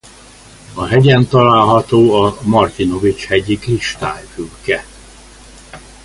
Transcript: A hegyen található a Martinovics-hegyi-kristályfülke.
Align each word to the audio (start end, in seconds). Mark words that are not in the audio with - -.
A 0.73 0.85
hegyen 0.85 1.27
található 1.27 2.13
a 2.23 2.37
Martinovics-hegyi-kristályfülke. 2.43 4.85